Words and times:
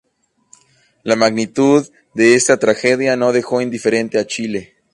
La 1.03 1.15
magnitud 1.15 1.87
de 2.15 2.33
esta 2.33 2.57
tragedia 2.57 3.15
no 3.15 3.31
dejó 3.33 3.61
indiferente 3.61 4.17
a 4.17 4.25
Chile. 4.25 4.73